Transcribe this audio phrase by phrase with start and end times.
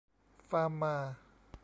[0.49, 0.95] ฟาร์มา